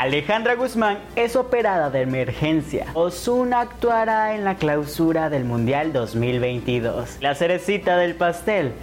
[0.00, 2.86] Alejandra Guzmán es operada de emergencia.
[2.94, 7.16] Osuna actuará en la clausura del Mundial 2022.
[7.20, 8.74] La cerecita del pastel.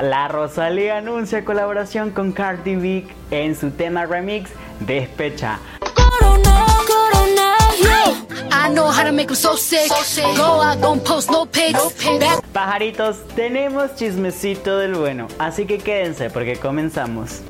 [0.00, 5.58] La Rosalía anuncia colaboración con Cardi B en su tema remix Despecha.
[12.52, 17.42] Pajaritos, tenemos chismecito del bueno, así que quédense porque comenzamos.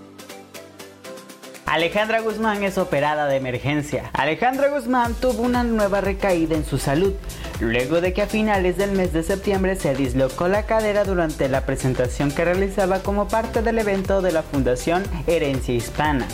[1.71, 4.11] Alejandra Guzmán es operada de emergencia.
[4.15, 7.13] Alejandra Guzmán tuvo una nueva recaída en su salud,
[7.61, 11.67] luego de que a finales del mes de septiembre se dislocó la cadera durante la
[11.67, 16.27] presentación que realizaba como parte del evento de la Fundación Herencia Hispana.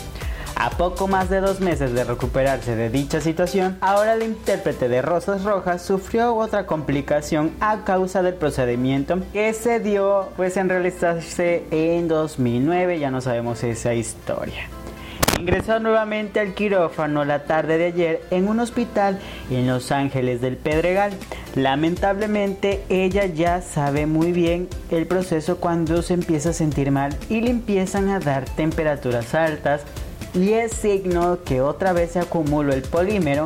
[0.55, 5.03] A poco más de dos meses de recuperarse de dicha situación, ahora el intérprete de
[5.03, 11.63] Rosas Rojas sufrió otra complicación a causa del procedimiento que se dio pues en realizarse
[11.69, 14.67] en 2009, ya no sabemos esa historia.
[15.39, 19.19] Ingresó nuevamente al quirófano la tarde de ayer en un hospital
[19.51, 21.13] en Los Ángeles del Pedregal.
[21.55, 27.41] Lamentablemente ella ya sabe muy bien el proceso cuando se empieza a sentir mal y
[27.41, 29.83] le empiezan a dar temperaturas altas
[30.33, 33.45] y es signo que otra vez se acumuló el polímero,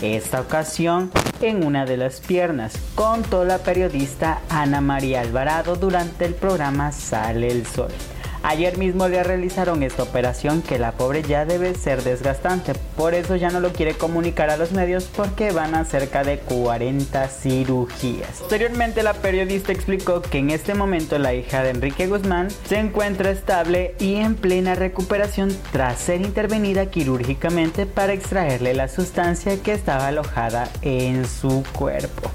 [0.00, 1.10] esta ocasión
[1.42, 7.48] en una de las piernas, contó la periodista Ana María Alvarado durante el programa Sale
[7.48, 7.90] el Sol.
[8.42, 13.36] Ayer mismo le realizaron esta operación que la pobre ya debe ser desgastante, por eso
[13.36, 18.38] ya no lo quiere comunicar a los medios porque van a cerca de 40 cirugías.
[18.38, 23.30] Posteriormente la periodista explicó que en este momento la hija de Enrique Guzmán se encuentra
[23.30, 30.08] estable y en plena recuperación tras ser intervenida quirúrgicamente para extraerle la sustancia que estaba
[30.08, 32.30] alojada en su cuerpo.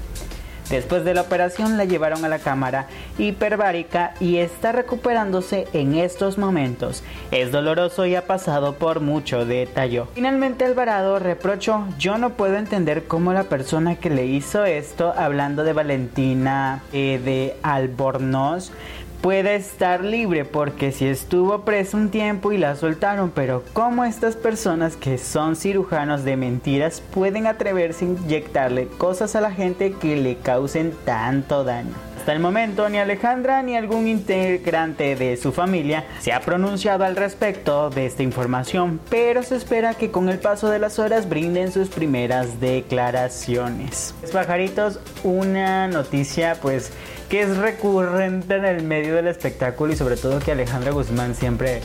[0.70, 2.86] Después de la operación la llevaron a la cámara
[3.18, 7.04] hiperbárica y está recuperándose en estos momentos.
[7.30, 10.08] Es doloroso y ha pasado por mucho, detalló.
[10.14, 15.62] Finalmente Alvarado reprochó, yo no puedo entender cómo la persona que le hizo esto, hablando
[15.62, 18.72] de Valentina eh, de Albornoz,
[19.20, 24.36] puede estar libre porque si estuvo preso un tiempo y la soltaron, pero ¿cómo estas
[24.36, 30.16] personas que son cirujanos de mentiras pueden atreverse a inyectarle cosas a la gente que
[30.16, 32.05] le causen tanto daño?
[32.26, 37.14] Hasta el momento ni Alejandra ni algún integrante de su familia se ha pronunciado al
[37.14, 41.70] respecto de esta información, pero se espera que con el paso de las horas brinden
[41.70, 44.12] sus primeras declaraciones.
[44.32, 46.90] Pajaritos, una noticia pues
[47.28, 51.80] que es recurrente en el medio del espectáculo y sobre todo que Alejandra Guzmán siempre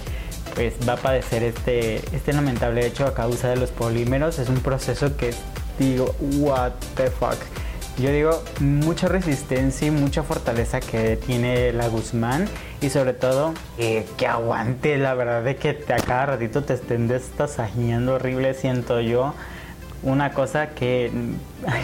[0.56, 4.40] pues va a padecer este, este lamentable hecho a causa de los polímeros.
[4.40, 5.36] Es un proceso que
[5.78, 7.38] digo, what the fuck.
[7.98, 12.48] Yo digo, mucha resistencia y mucha fortaleza que tiene la Guzmán
[12.80, 17.08] y sobre todo eh, que aguante, la verdad de que a cada ratito te estén
[17.08, 19.34] destasajeando horrible, siento yo.
[20.04, 21.12] Una cosa que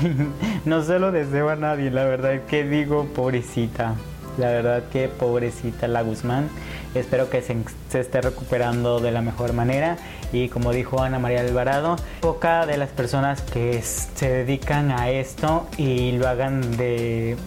[0.66, 3.96] no se lo deseo a nadie, la verdad que digo pobrecita,
[4.38, 6.50] la verdad que pobrecita la Guzmán,
[6.96, 7.56] espero que se,
[8.00, 9.98] esté recuperando de la mejor manera.
[10.32, 15.68] Y como dijo Ana María Alvarado, poca de las personas que se dedican a esto
[15.78, 17.38] y lo hagan de,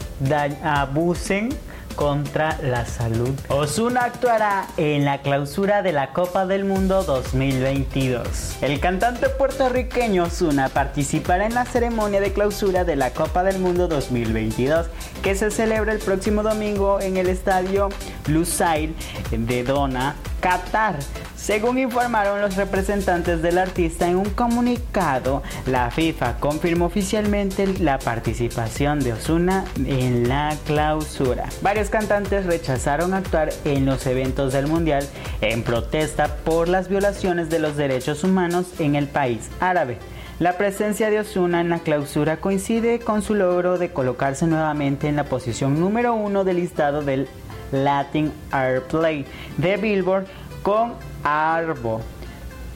[0.63, 1.51] abusen
[2.01, 3.29] contra la salud.
[3.49, 8.57] Osuna actuará en la clausura de la Copa del Mundo 2022.
[8.63, 13.87] El cantante puertorriqueño Osuna participará en la ceremonia de clausura de la Copa del Mundo
[13.87, 14.87] 2022
[15.23, 17.91] que se celebra el próximo domingo en el estadio
[18.29, 18.97] Lusail
[19.31, 20.97] de Dona, Qatar.
[21.41, 29.01] Según informaron los representantes del artista en un comunicado, la FIFA confirmó oficialmente la participación
[29.01, 31.49] de Osuna en la clausura.
[31.63, 35.09] Varios cantantes rechazaron actuar en los eventos del Mundial
[35.41, 39.97] en protesta por las violaciones de los derechos humanos en el país árabe.
[40.41, 45.17] La presencia de Osuna en la clausura coincide con su logro de colocarse nuevamente en
[45.17, 47.29] la posición número uno del listado del
[47.73, 49.25] Latin Airplay
[49.57, 50.27] de Billboard
[50.63, 50.95] con
[51.25, 52.01] Arbo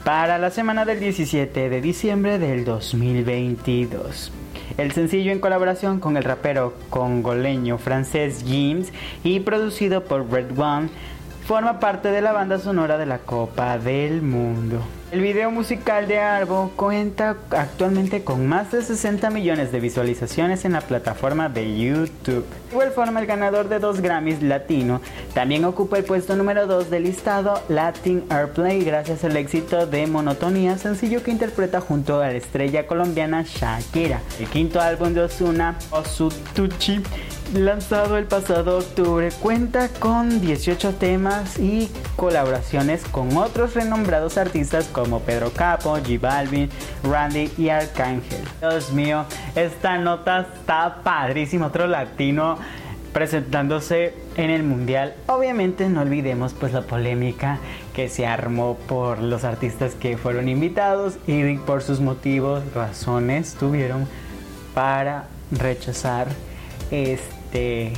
[0.03, 4.31] para la semana del 17 de diciembre del 2022.
[4.77, 8.91] El sencillo en colaboración con el rapero congoleño francés James
[9.23, 10.89] y producido por Red One
[11.45, 14.81] forma parte de la banda sonora de la Copa del Mundo.
[15.11, 20.73] El video musical de Arbo cuenta actualmente con más de 60 millones de visualizaciones en
[20.73, 22.43] la plataforma de YouTube.
[22.43, 25.01] De igual forma, el ganador de dos Grammys latino
[25.35, 30.77] también ocupa el puesto número 2 del listado Latin Airplay gracias al éxito de Monotonía,
[30.79, 34.21] sencillo que interpreta junto a la estrella colombiana Shakira.
[34.39, 37.01] El quinto álbum de Ozuna, Osutuchi,
[37.53, 45.04] lanzado el pasado octubre, cuenta con 18 temas y colaboraciones con otros renombrados artistas como
[45.05, 46.67] como Pedro Capo, G Balvin,
[47.03, 48.41] Randy y Arcángel.
[48.59, 49.25] Dios mío,
[49.55, 52.57] esta nota está padrísima, otro latino
[53.13, 55.13] presentándose en el mundial.
[55.27, 57.59] Obviamente no olvidemos pues la polémica
[57.93, 64.07] que se armó por los artistas que fueron invitados y por sus motivos, razones tuvieron
[64.73, 66.27] para rechazar
[66.89, 67.93] este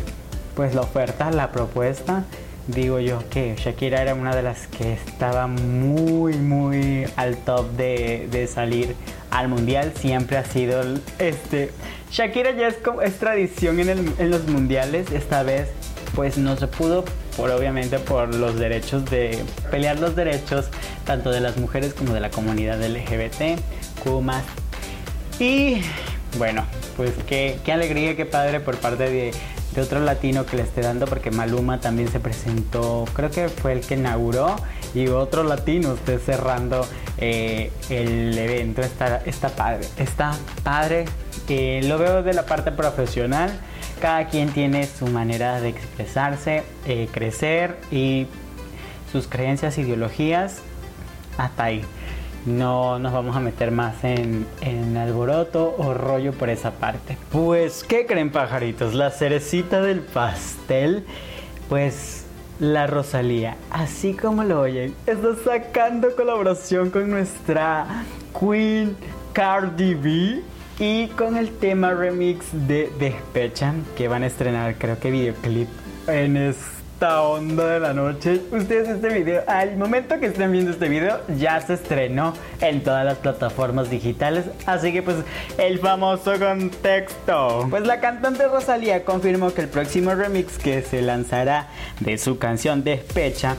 [0.55, 2.25] pues la oferta, la propuesta.
[2.67, 8.27] Digo yo que Shakira era una de las que estaba muy muy al top de,
[8.31, 8.95] de salir
[9.31, 9.93] al mundial.
[9.95, 10.81] Siempre ha sido
[11.19, 11.71] este
[12.11, 15.11] Shakira ya es, como, es tradición en, en los mundiales.
[15.11, 15.69] Esta vez
[16.15, 17.05] pues no se pudo
[17.35, 20.65] por obviamente por los derechos de pelear los derechos
[21.05, 23.59] tanto de las mujeres como de la comunidad LGBT.
[25.39, 25.81] Y
[26.37, 26.65] bueno,
[26.95, 29.31] pues qué, qué alegría, qué padre por parte de,
[29.81, 33.81] otro latino que le esté dando, porque Maluma también se presentó, creo que fue el
[33.81, 34.55] que inauguró,
[34.93, 36.85] y otro latino esté cerrando
[37.17, 38.81] eh, el evento.
[38.81, 40.33] Está, está padre, está
[40.63, 41.05] padre.
[41.83, 43.51] Lo veo de la parte profesional.
[44.01, 48.27] Cada quien tiene su manera de expresarse, eh, crecer y
[49.11, 50.59] sus creencias, ideologías.
[51.37, 51.83] Hasta ahí
[52.47, 54.47] no nos vamos a meter más en,
[54.97, 57.17] alboroto o rollo por esa parte.
[57.31, 58.93] Pues, ¿qué creen pajaritos?
[58.93, 61.05] La cerecita del pastel,
[61.69, 62.25] pues
[62.59, 68.03] la Rosalía, así como lo oyen, está sacando colaboración con nuestra
[68.39, 68.95] Queen
[69.33, 70.41] Cardi B
[70.79, 75.67] y con el tema remix de Despecha que van a estrenar creo que videoclip
[76.07, 78.41] en este esta onda de la noche.
[78.51, 83.05] Ustedes este video, al momento que estén viendo este video, ya se estrenó en todas
[83.05, 84.45] las plataformas digitales.
[84.65, 85.17] Así que pues
[85.59, 87.67] el famoso contexto.
[87.69, 91.67] Pues la cantante Rosalía confirmó que el próximo remix que se lanzará
[91.99, 93.55] de su canción Despecha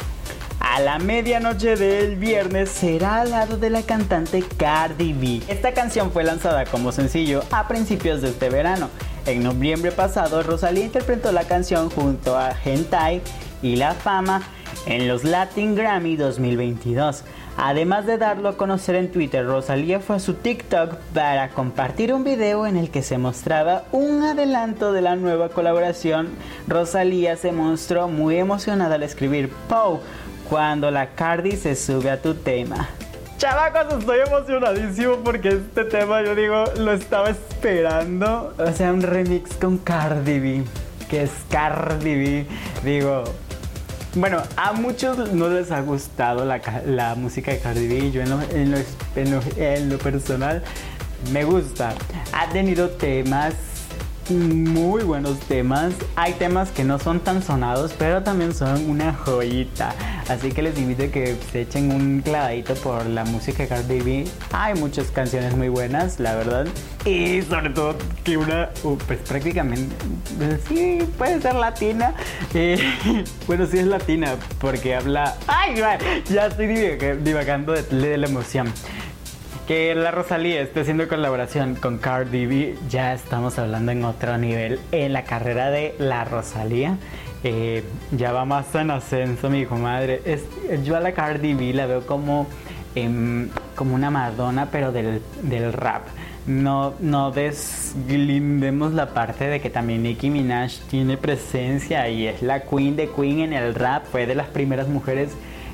[0.59, 5.43] a la medianoche del viernes será al lado de la cantante Cardi B.
[5.47, 8.91] Esta canción fue lanzada como sencillo a principios de este verano
[9.29, 13.21] en noviembre pasado, Rosalía interpretó la canción junto a Gentai
[13.63, 14.43] y La Fama
[14.87, 17.25] en los Latin Grammy 2022.
[17.59, 22.25] Además de darlo a conocer en Twitter, Rosalía fue a su TikTok para compartir un
[22.25, 26.29] video en el que se mostraba un adelanto de la nueva colaboración.
[26.67, 30.01] Rosalía se mostró muy emocionada al escribir Pow
[30.49, 32.89] cuando la Cardi se sube a tu tema.
[33.39, 38.53] Chavacos, estoy emocionadísimo porque este tema yo digo lo estaba esperando.
[38.59, 40.65] O sea, un remix con Cardi B,
[41.09, 42.47] que es Cardi B.
[42.83, 43.23] Digo,
[44.17, 48.11] bueno, a muchos no les ha gustado la, música de Cardi B.
[48.11, 48.31] Yo en
[48.73, 50.65] lo, en lo personal
[51.33, 51.95] me gusta.
[52.33, 53.55] Ha tenido temas
[54.31, 55.95] muy buenos temas.
[56.17, 59.95] Hay temas que no son tan sonados, pero también son una joyita.
[60.29, 64.01] Así que les invito a que se echen un clavadito por la música de Cardi
[64.01, 64.25] B.
[64.53, 66.67] Hay muchas canciones muy buenas, la verdad.
[67.05, 69.95] Y sobre todo que una, uh, pues prácticamente,
[70.69, 72.15] sí, puede ser latina.
[72.53, 72.79] Eh,
[73.47, 75.35] bueno, sí es latina, porque habla...
[75.47, 75.83] ¡Ay!
[76.29, 78.73] Ya estoy divagando de la emoción
[79.69, 84.81] que la Rosalía esté haciendo colaboración con Cardi B, ya estamos hablando en otro nivel
[84.93, 86.97] en la carrera de la Rosalía.
[87.45, 90.23] Eh, ya va más en ascenso, mi hijo madre.
[90.25, 90.45] Es,
[90.85, 92.47] yo a la Cardi B la veo como,
[92.95, 96.07] em, como una Madonna, pero del, del rap.
[96.47, 102.63] No, no deslindemos la parte de que también Nicki Minaj tiene presencia y es la
[102.63, 104.07] queen de queen en el rap.
[104.11, 105.31] Fue de las primeras mujeres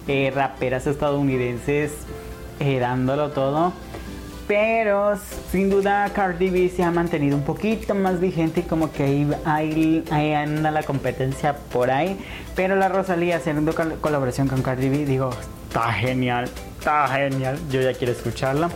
[0.09, 1.93] eh, raperas estadounidenses
[2.61, 3.73] eh, dándolo todo.
[4.47, 5.15] Pero
[5.51, 10.05] sin duda Cardi B se ha mantenido un poquito más vigente y como que ahí,
[10.35, 12.19] anda la competencia por ahí.
[12.55, 15.31] Pero la Rosalía haciendo colaboración con Cardi B, digo,
[15.69, 16.51] está genial,
[16.85, 17.59] está genial.
[17.71, 18.69] Yo ya quiero escucharla.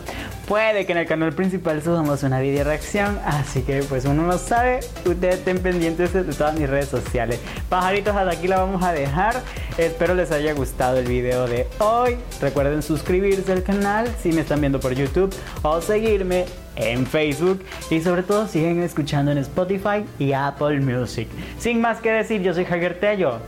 [0.47, 4.39] Puede que en el canal principal subamos una video reacción, así que pues uno no
[4.39, 4.79] sabe.
[5.05, 7.39] Ustedes estén pendientes de todas mis redes sociales.
[7.69, 9.43] Pajaritos, hasta aquí la vamos a dejar.
[9.77, 12.17] Espero les haya gustado el video de hoy.
[12.41, 16.45] Recuerden suscribirse al canal si me están viendo por YouTube o seguirme
[16.77, 21.27] en Facebook y sobre todo siguen escuchando en Spotify y Apple Music.
[21.59, 23.39] Sin más que decir, yo soy Javier Tello.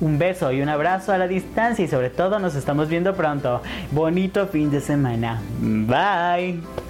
[0.00, 3.62] Un beso y un abrazo a la distancia y sobre todo nos estamos viendo pronto.
[3.92, 5.40] Bonito fin de semana.
[5.60, 6.85] Bye.